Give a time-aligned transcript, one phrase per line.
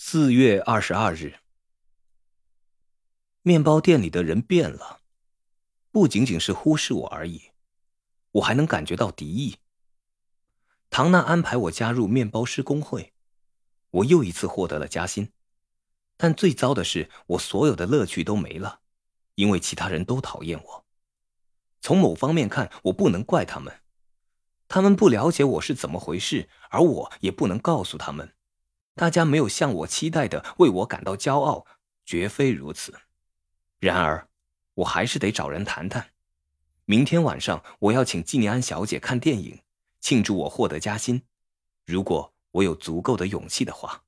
[0.00, 1.34] 四月二十二日，
[3.42, 5.00] 面包店里的人变了，
[5.90, 7.50] 不仅仅是忽视我而已，
[8.30, 9.56] 我还能感觉到敌意。
[10.88, 13.12] 唐娜安排我加入面包师工会，
[13.90, 15.32] 我又一次获得了加薪，
[16.16, 18.80] 但最糟的是，我所有的乐趣都没了，
[19.34, 20.86] 因为其他人都讨厌我。
[21.80, 23.80] 从某方面看，我不能怪他们，
[24.68, 28.32] 他们不了解我是怎么回事，而我也不能告诉他们。
[28.98, 31.64] 大家没有像我期待的为我感到骄傲，
[32.04, 32.92] 绝非如此。
[33.78, 34.28] 然而，
[34.74, 36.10] 我还是得找人谈谈。
[36.84, 39.60] 明天晚上我要请季尼安小姐看电影，
[40.00, 41.22] 庆祝我获得加薪。
[41.86, 44.02] 如果我有足够的勇气的话。